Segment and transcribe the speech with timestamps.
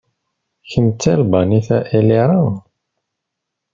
[0.69, 2.33] Kemm d Talbanit a Elira?